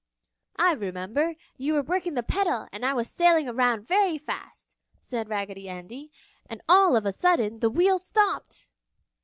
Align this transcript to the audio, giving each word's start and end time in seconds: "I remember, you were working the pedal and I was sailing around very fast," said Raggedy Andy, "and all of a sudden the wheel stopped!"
"I 0.57 0.71
remember, 0.71 1.35
you 1.57 1.75
were 1.75 1.83
working 1.83 2.15
the 2.15 2.23
pedal 2.23 2.67
and 2.71 2.83
I 2.83 2.91
was 2.95 3.07
sailing 3.07 3.47
around 3.47 3.87
very 3.87 4.17
fast," 4.17 4.75
said 4.99 5.29
Raggedy 5.29 5.69
Andy, 5.69 6.11
"and 6.49 6.59
all 6.67 6.95
of 6.95 7.05
a 7.05 7.11
sudden 7.11 7.59
the 7.59 7.69
wheel 7.69 7.99
stopped!" 7.99 8.69